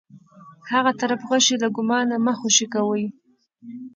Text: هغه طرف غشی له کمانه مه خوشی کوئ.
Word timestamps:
هغه 0.71 0.91
طرف 1.01 1.21
غشی 1.29 1.55
له 1.63 1.67
کمانه 1.75 2.15
مه 2.25 2.33
خوشی 2.39 2.65
کوئ. 2.73 3.05